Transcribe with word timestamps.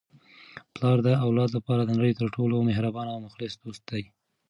پلار 0.73 0.97
د 1.07 1.09
اولاد 1.25 1.49
لپاره 1.57 1.81
د 1.85 1.89
نړۍ 1.99 2.13
تر 2.19 2.27
ټولو 2.35 2.55
مهربانه 2.69 3.09
او 3.13 3.19
مخلص 3.27 3.53
دوست 3.63 3.83
دی. 3.91 4.03